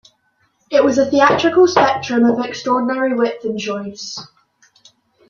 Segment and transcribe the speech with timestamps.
[0.71, 4.17] It was a theatrical spectrum of extraordinary width and choice.